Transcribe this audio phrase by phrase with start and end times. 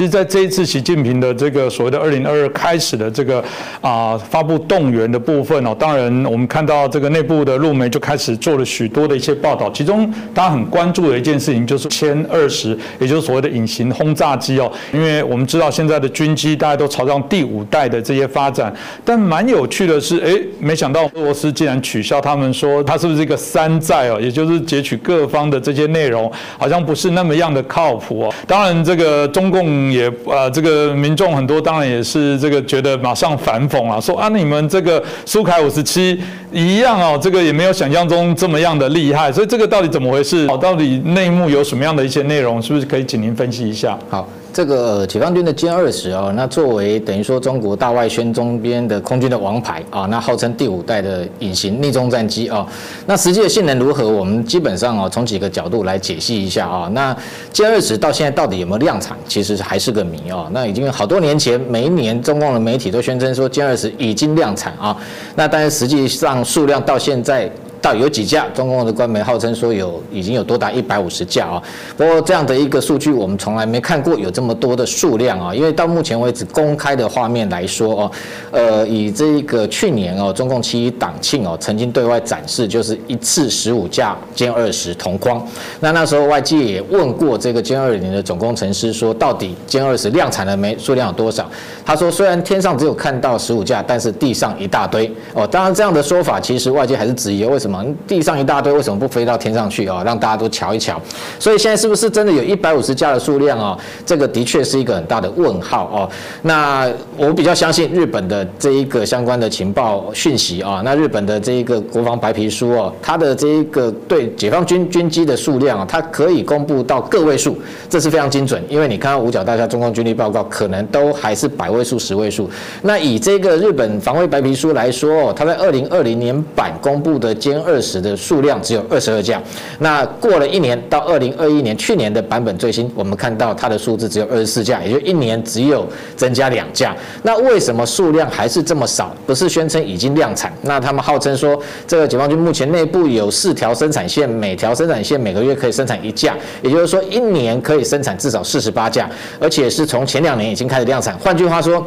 [0.00, 3.44] 其实在这一次习近平的这个所谓的二零二二开始的这个
[3.82, 18.74] 啊发布动员的部分哦，当然我们看到这个内部的路媒就开始做了许多的一些报道，其中大家很关注的一件事情就是歼二十，也就是所谓的隐形轰炸机哦，因为我们知道现在的军机大家都朝向第五代的这些发展，
[19.04, 28.34] 但蛮有趣的是，哎，没想到俄罗斯竟然取消他们说它是不是一个山寨哦，也就是截取各方的这些内容，好像不是那么样的靠谱哦。
[28.46, 36.20] 当然，这个中共也啊，这个民众很多，当然也是这个觉得马上反讽啊，说啊，你们这个苏凯五十七
[36.52, 40.46] 一样哦，这个也没有想象中这么样的厉害，所以这个到底怎么回事？
[40.60, 42.60] 到底内幕有什么样的一些内容？
[42.60, 43.98] 是不是可以请您分析一下？
[44.08, 44.28] 好。
[44.52, 52.66] 这个解放军的歼二十哦，那作为等于说中国大外宣中边的空军的王牌啊，那号称第五代的隐形逆中战机啊，
[53.06, 54.08] 那实际的性能如何？
[54.08, 56.90] 我们基本上哦，从几个角度来解析一下啊。
[56.92, 57.16] 那
[57.52, 60.48] 歼二十到现在到底有没有量产，其实还是个谜哦。
[60.52, 64.96] 那已经好多年前，每一年中共的媒体都宣称说歼二十已经量产啊，
[65.36, 67.50] 那但是实际上数量到现在。
[67.80, 71.62] 到有几架，中共的官媒号称说有已经有多达一百五十架啊。
[71.96, 75.54] 不过这样的一个数据，我们从来没看过有这么多的数量啊。
[75.54, 78.10] 因为到目前为止公开的画面来说哦，
[78.50, 85.42] 呃，以这个去年哦，中共七一党庆哦，曾经对外展示就是一次十五架歼二十同框。
[85.80, 90.76] 那那时候外界也问过这个歼二零的总工程师说，到底歼二十量产了没？
[90.78, 91.50] 数量有多少？
[91.84, 95.46] 他说虽然天上只有看到十五架，但是地上一大堆哦。
[95.46, 97.69] 当然这样的说法，其实外界还是质疑为什么。
[98.06, 100.02] 地上一大堆，为什么不飞到天上去啊？
[100.04, 101.00] 让大家都瞧一瞧。
[101.38, 103.78] 所以现在是不是真的有一百五十架的数量啊？
[104.04, 106.10] 这个的确是一个很大的问号哦。
[106.42, 110.82] 那我比较相信日本的这一个相关的情报讯息啊。
[110.84, 117.56] 那日本的这一个国防白皮书哦，它的这一个对解放军军机的数量啊，它可以公布到个位数，
[117.88, 118.62] 这是非常精准。
[118.68, 122.50] 因为你看到五角大厦中共军力报告，可能都还是百位数、十位数。
[122.82, 127.59] 那以这个日本防卫白皮书来说哦，它在二零二零年版公布的歼。
[127.64, 129.42] 二十的数量只有二十二架，
[129.78, 135.86] 那过了一年到二零二一年，去年的版本最新，我们看到它的数字只有二十四架，也就一年只有
[136.16, 136.96] 增加两架。
[137.22, 139.14] 那为什么数量还是这么少？
[139.26, 140.52] 不是宣称已经量产？
[140.62, 149.08] 那他们号称说，这个解放军目前内部有四条生产线，每条生产线每个月可以生产一架，也就是说一年可以生产至少四十八架，
[149.40, 151.16] 而且是从前两年已经开始量产。
[151.18, 151.84] 换句话说。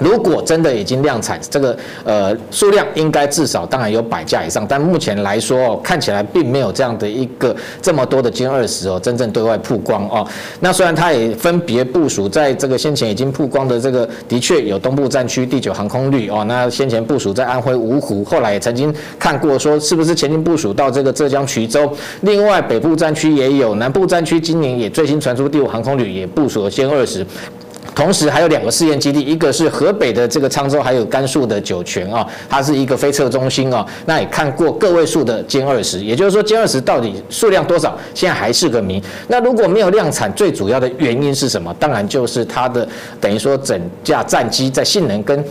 [0.00, 10.26] 如果真的已经量产，这个呃数量应该至少当然有百架以上，但目前来说哦，看起来并没有这样的一个这么多的歼二十哦，真正对外曝光哦。
[10.60, 21.90] 那虽然它也分别部署在这个先前已经曝光的这个，的确有东部战区第九航空旅哦，那先前部署在安徽芜湖，后来也曾经看过说是不是前进部署到这个浙江衢州。
[22.22, 27.24] 另外北部战区也有，南部战区今年也最新传出第五航空旅也部署了歼二十。
[27.94, 33.86] 同时还有两个试验基地，一个是河北的这个沧州，还有甘肃的酒泉啊，它是一个飞测中心啊。
[34.06, 39.02] 那也看过个位数的歼二十，也就是说歼二十到底数量多少，现在还是个谜。
[39.28, 41.72] 那如果没有量产，最主要的原因是什么？
[41.78, 42.86] 当然就是它的
[43.20, 45.44] 等于说整架战机在性能跟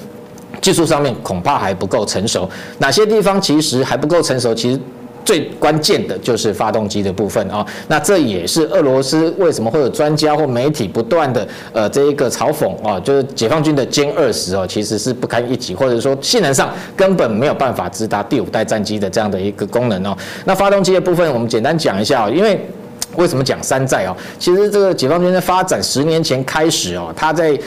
[0.61, 2.49] 技术上面恐怕还不够成熟。
[2.77, 4.53] 哪些地方其实还不够成熟？
[4.53, 4.79] 其实。
[5.25, 20.15] 最关键的就是发动机的部分啊，那这也是俄罗斯为什么会有专家或媒体不断的呃这一个嘲讽啊，就是解放军的歼二十哦，其实是不堪一击，或者说性能上根本没有办法直达第五代战机的这样的一个功能哦。
[20.45, 22.59] 那发动机的部分，我们简单讲一下，因为
[23.15, 24.15] 为什么讲山寨哦？
[24.39, 27.57] 其实这个解放军的发展十年前开始哦，它在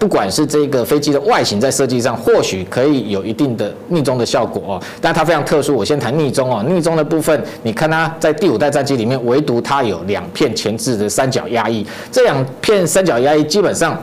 [0.00, 5.76] 不管是这个飞机的外形在设计上，或许可以有一定的逆中的效果哦，但它非常特殊。
[5.76, 13.94] 我先谈逆中哦，逆中的部分，你看它在第五代战机里面，唯独它有两片前置的三角压翼，这两片三角压翼基本上。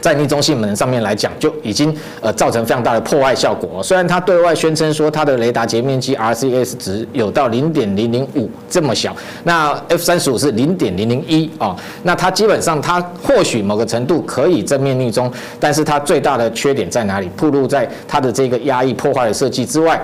[0.00, 3.82] 在逆中性能上面来讲，就已经呃造成非常大的破坏效果。
[3.82, 9.14] 虽然它对外宣称说它的雷达截面积 RCS 值有到零点零零五这么小，
[9.44, 17.28] 那 F 三十五是零点零零一啊，那它基本上它或许某个程度可以正面逆中，但是它最大的缺点在哪里？
[17.36, 20.00] 暴露在它的这个压抑破坏的设计之外。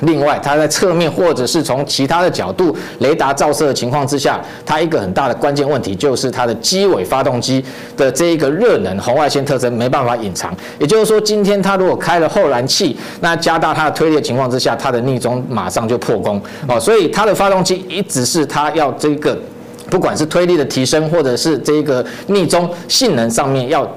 [0.00, 7.64] 另外，它在侧面或者是从其他的角度雷达照射的情况之下，它一个很大的关键问题就是它的机尾发动机
[7.96, 10.54] 的这一个热能红外线特征没办法隐藏。
[10.78, 16.78] 也就是说，今天它如果开了后燃器，那加大它的推力的情况之下，它的逆中马上就破功哦。
[16.78, 19.36] 所以它的发动机一直是它要这个，
[19.90, 23.88] 不管是推力的提升，或者是这个逆中性能上面要。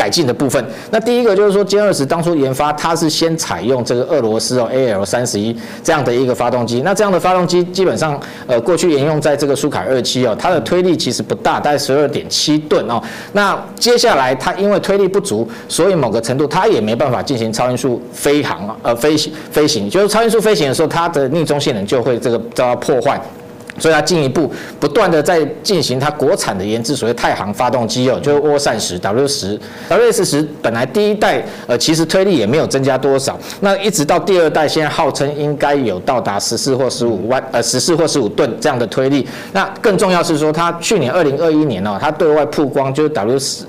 [0.00, 0.64] 改进的部分。
[0.90, 5.54] 那第一个就是说歼二十当初研发，它是先采用这个俄罗斯哦 AL 三十一
[5.84, 6.80] 这样的一个发动机。
[6.80, 12.98] 那这样的发动机基本上呃过去沿用在这个苏凯二七哦，它的推力其实不大，大概十二点七吨哦。
[13.34, 23.20] 那接下来它因为推力不足，所以某个程度它也没办法进行超音速飞航啊，呃飞行飞行，就是超音速飞行的时候，它的逆中性能就会这个遭到破坏。
[23.78, 29.58] 所以它进一步不断的在进行它国产的研制，所谓太行发动机哦，就是涡扇十 W 十
[29.88, 39.26] WS 十本来第一代呃其实推力也没有增加多少，那一直到第二代，现在号称应该有到达十四或十五万呃十四或十五吨这样的推力。
[39.52, 43.64] 那更重要是说，它去年二零二一年哦，它对外曝光就是 W 十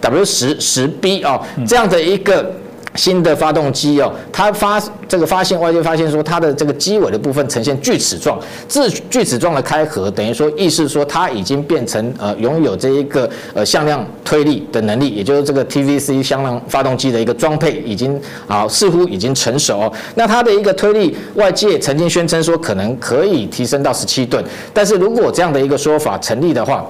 [0.00, 2.50] W 十十 B 哦这样的一个。
[2.94, 19.92] 新的发动机哦，它发这个发现外界发现说它的这个机尾的部分呈现锯齿状，自锯齿状的开合，等于说意思说它已经变成呃拥有这一个呃向量推力的能力，也就是这个 TVC 向量发动机的一个装配已经啊似乎已经成熟。
[20.14, 26.84] 那它的一个推力，外界曾经宣称说可能可以提升到十七吨，但是如果这样的一个说法成立的话，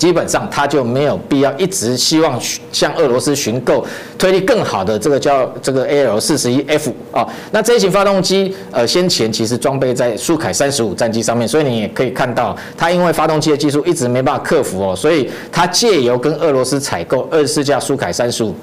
[0.00, 2.40] 基本上他就没有必要一直希望
[2.72, 3.86] 向俄罗斯寻购
[4.16, 18.54] 推力更好的这个叫这个 A L 四十一 F 啊，那这一型发动机呃先前其实装备在苏凯三十五战机上面，所以你也可以看到它因为发动机的技术一直没办法克服哦，所以它借由跟俄罗斯采购二十四架苏凯三十五。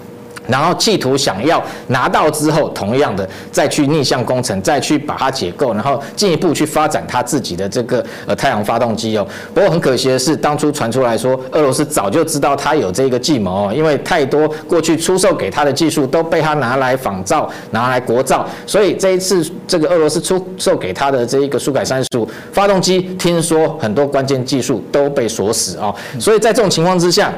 [0.47, 9.27] 然后企图想要拿到之后，同样的再去逆向工程，再去把它解构，然后进一步去发展它自己的这个呃太阳发动机哦。
[9.53, 25.93] 不过很可惜的是，当初传出来说俄罗斯早就知道它有这个计谋哦，因为太多过去出售给他的技术都被他拿来仿造、拿来国造，所以这一次这个俄罗斯出售给他的这一个苏改三十五发动机，听说很多关键技术都被锁死哦。
[26.19, 27.33] 所以在这种情况之下。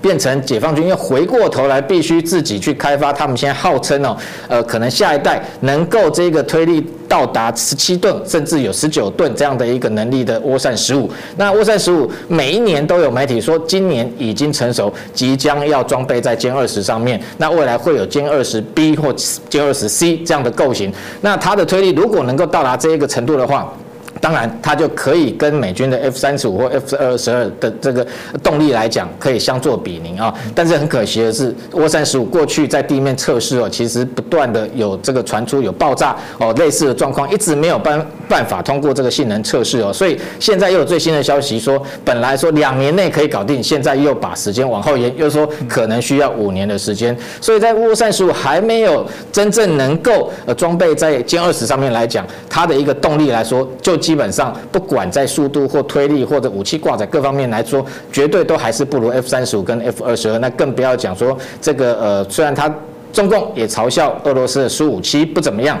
[0.00, 3.12] 变成解放军要回过头来，必须自己去开发。
[3.12, 4.16] 他们现在号称哦，
[4.48, 11.10] 呃，可能下一代能够这个推力到达十七吨，甚至有十九吨这样的一个能力的涡扇十五。
[11.36, 17.20] 那涡扇十五每一年都有媒体说，今年已经成熟，即将要装备在歼二十上面。
[17.38, 20.92] 那未来会有歼二十 B 或歼二十 C 这样的构型。
[21.20, 23.72] 那它的推力如果能够到达这一个程度的话，
[24.20, 28.06] 当然，它就可以跟美军的 F 三十五或 F 二十二的这个
[28.42, 30.32] 动力来讲，可以相作比邻啊。
[30.54, 39.92] 但是很可惜的是，涡三十五过去在地面测试哦，其实不断的有这个传出有爆炸哦类似的状况，一直没有办办法通过这个性能测试哦。
[39.92, 47.14] 所以现在又有最新的消息说，本来说两年内可以搞定，现在又把时间往后延，又说可能需要五年的时间。
[47.38, 54.00] 所以在涡三十五还没有真正能够呃装备在歼二十上面来讲，它的一个动力来说就。
[54.00, 60.38] 基本上不管在速度或推力或者武器挂载各方面来说，绝对都还是不如 F 三十五跟 F 二十二。
[60.38, 62.74] 那更不要讲说这个呃，虽然它
[63.12, 65.78] 中共也嘲笑俄罗斯的苏五七不怎么样。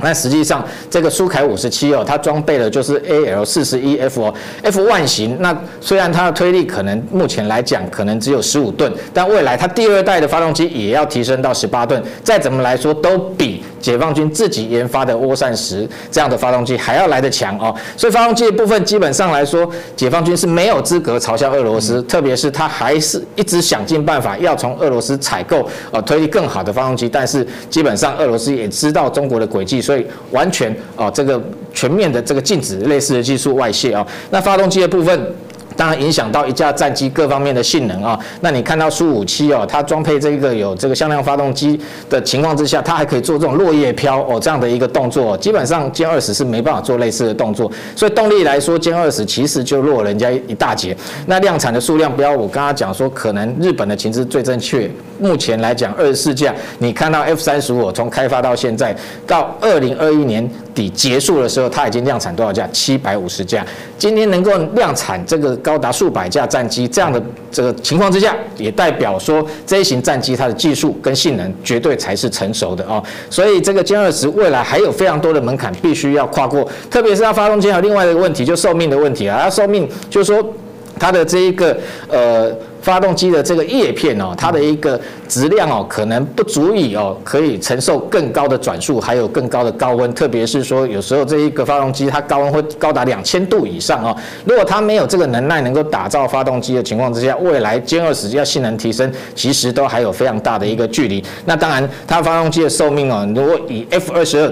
[0.00, 5.36] 那实际上，这个苏凯五十七哦，它装备的就是 A L 四十一 F 哦，F 万型。
[5.40, 12.02] 那虽然它的推力可能目前来讲可能只有十五吨，但未来它第二代的发动机也要提升到十八吨。
[12.22, 17.74] 再怎么来说，都比解放军自己研发的涡扇十这样的发动机还要来得强哦。
[17.96, 27.08] 所以发动机的部分基本上来说，解放军是没有资格嘲笑俄罗斯，特别是他还是一直想尽办法要从俄罗斯采购呃推力更好的发动机。
[27.08, 29.80] 但是基本上俄罗斯也知道中国的轨迹。
[29.80, 31.40] 所以完全啊，这个
[31.72, 35.34] 全面的这个禁止类似的技术外泄啊，那发动机的部分。
[35.78, 38.18] 当然影响到一架战机各方面的性能啊。
[38.40, 41.80] 那你看到苏五七哦，它装配这个有这个向量发动机
[42.10, 45.38] 的情况之下，它还可以做这种落叶飘哦这样的一个动作。
[45.38, 50.96] 基本上歼二十是没办法做类似的动作，所以动力来说，歼二十其实就落人家一大截。
[51.26, 54.90] 那量产的数量，不要我刚刚讲说，可能日本的情资最正确。
[55.20, 58.96] 目前来讲，二十四架，你看到 F 三十五从开发到现在，
[59.26, 62.66] 到二零二一年底结束的时候，它已经量产多少架？
[62.72, 63.66] 七百五十架。
[63.98, 65.58] 今天能够量产这个。
[65.58, 67.20] 高达数百架战机这样的
[67.50, 73.02] 这个情况之下，也代表说这一型战机它的技术跟性能绝对才是成熟的哦。
[73.28, 79.40] 所以这个歼二十未来还有非常多的门槛必须要跨过，特别是它发动机还有另外一个问题，就寿命的问题啊。
[79.42, 80.54] 它寿命就是说
[80.98, 81.76] 它的这一个
[82.08, 82.50] 呃。
[82.88, 90.10] 发动机的这个叶片哦，它的一个质量哦，可能不足以哦，可以承受更高的转速，还有更高的高温。
[90.14, 94.16] 特别是说，有时候这一个发动机它高温会高达两千度以上哦。
[94.46, 101.22] 如果它没有这个能耐，能够打造发动机的情况之下，未来歼二十要性能提升，其实都还有非常大的一个距离。
[101.44, 104.50] 那当然，它发动机的寿命哦，如果以 F 二十二。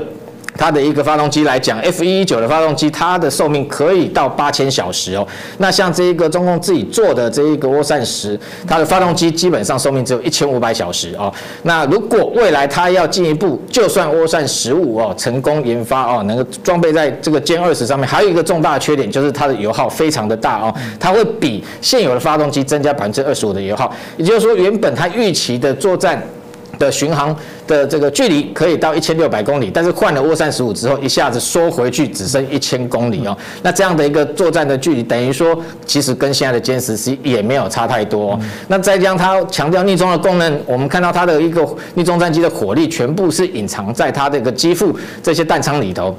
[0.56, 5.26] 它的一个发动机来讲，F 一一九的发动机，它的寿命可以到八千小时哦。
[5.58, 11.32] 那像这一个中共自己做的这一个涡扇十，它的发动机基本上寿命只有一千五百小时哦。
[11.62, 26.22] 那如果未来它要进一步，就算涡扇十五哦成功研发哦，能够装备在这个歼二十上面，还有一个重大的缺点就是它的油耗非常的大哦，它会比现有的发动机增加百分之二十五的油耗，也就是说原本它预期的作战。
[26.78, 27.34] 的巡航
[27.66, 33.36] 的这个距离可以到一千六百公里，但是换了涡扇十五之后，一下子缩回去只剩一千公里哦。
[33.62, 38.38] 那这样的一个作战的距离，等于说其实跟现在的歼十 C 也没有差太多。
[38.68, 46.16] 那再加上它强调逆中的功能，我们看到它的一个逆中战机的火力全部是隐藏在它这个机腹这些弹仓里头。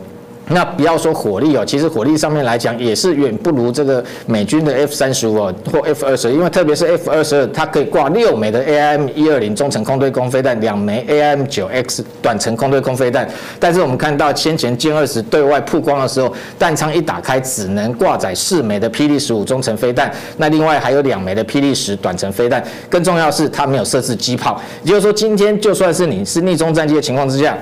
[0.50, 13.28] 那不要说火力哦，其实火力上面来讲也是远不如这个美军的 F 三十五哦或 F 二十，因为特别是 F 二十二，它可以挂六枚的 AIM 一二零中程空对空飞弹，两枚 AIM 九 X 短程空对空飞弹。
[13.60, 22.64] 但是我们看到先前歼二十对外曝光的时候，弹仓一打开只能挂载四枚的霹雳十五中程飞弹，那另外还有两枚的霹雳十短程飞弹。
[22.90, 27.58] 更重要是它没有设置机炮，也就是说今天就算是你是逆中战机的情况之下。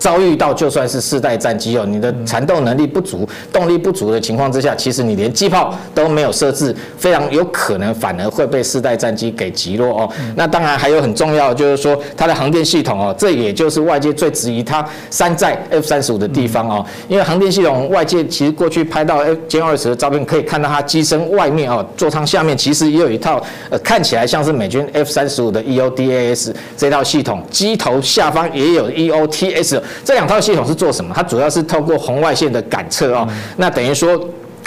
[0.00, 10.10] 遭遇到就算是四代战机哦，你的缠斗能力不足、动力不足的情况之下，其实你连机炮都没有设置，非常有可能反而会被四代战机给击落哦。
[10.34, 16.84] 那当然还有很重要，就是说它的航电系统哦，这也就是外界最质疑它山寨 F 三十五的地方哦。
[17.06, 29.78] 因为航电系统，外界其实过去拍到 F 歼二十的照片，可以看到它机身外面哦，座舱下面其实也有一套呃，看起来像是美军 F 三十五的 EODAS 这套系统，机头下方也有 EOTS。
[30.04, 31.12] 这两套系统是做什么？
[31.14, 34.18] 它主要是透过红外线的感测哦，那等于说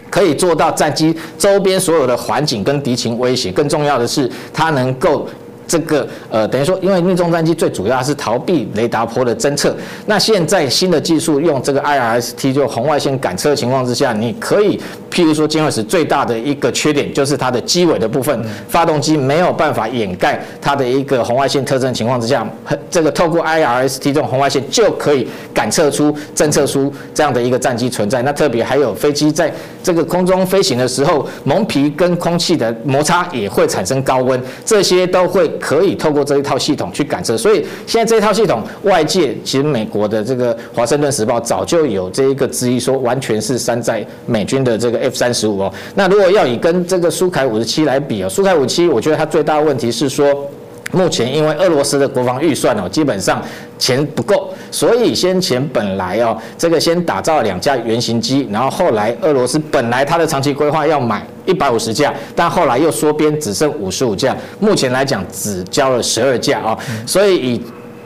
[0.10, 3.52] 可以做到战机周边所有的环境跟敌情威胁。
[3.52, 5.28] 更重要的是，它能够。
[5.68, 9.76] 这个呃，等于说，因为命中战机最主要是逃避雷达波的侦测。
[10.06, 14.80] 那现在新的技术用这个 IRST 就红外线感测情况之下，你可以，
[15.10, 22.46] 譬如说歼二十最大的一个缺点就是它的机尾的部分，发动机没有办法掩盖它的一个红外线特征情况之下，
[22.92, 28.22] 这个透过 IRST 这种红外线就可以感测出、侦测出这样的一个战机存在。
[28.24, 29.52] 那特别还有飞机在
[29.82, 35.50] 这个空中飞行的时候，蒙皮跟空气的摩擦也会产生高温，这些都会。
[35.60, 45.74] 可以透过这一套系统去感测，所以现在这一套系统，外界其实美国的这个《华盛顿时报》早就有这一个质疑，说完全是山寨美军的这个 F 三十五哦。
[45.96, 50.50] 那如果要以跟这个苏凯五十七来比哦，苏凯五七，我觉得它最大的问题是说。
[50.94, 53.42] 目前因为俄罗斯的国防预算哦，基本上
[53.78, 67.62] 钱不够，所以先前本来哦，这个先打造两架原型机，然后后来俄罗斯本来它的长期规划要买一百五十架，但后来又缩编只剩五十五架，目前来讲只交了十二架啊，所以以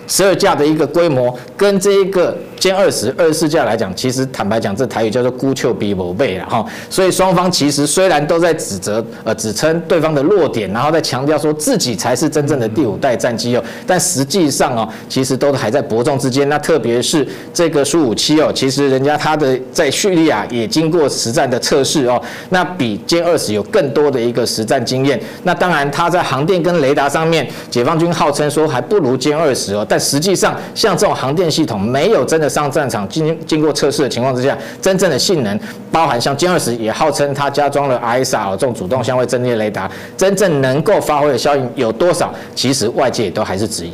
[0.08, 2.36] 十二架的一个规模跟这一个。
[2.60, 6.66] 歼二十二十四架来讲，其实坦白讲，这台语叫做“孤丘比某背”了哈。
[6.90, 16.50] 所以双方其实虽然都在指责呃指称对方的弱点，然后再强调说自己才是真正的第五代战机哦，但实际上哦，其实都还在伯仲之间。
[16.50, 25.22] 那特别是这个苏五七哦，其实人家他的在叙利亚也经过实战的测试哦，那比歼二十有更多的一个实战经验。
[25.44, 32.47] 那当然，他在航电跟雷达上面，解放军号称说还不如歼二十哦，但实际上像这种航电系统没有真的。
[32.50, 35.60] 上战场经经过测试的情况之下，真正的性能，
[35.92, 42.34] 包含像歼二十也号称它加装了 ISR 这种主动相位阵列雷达，真正能够发挥的效应有多少？
[42.54, 43.92] 其实外界都还是质疑。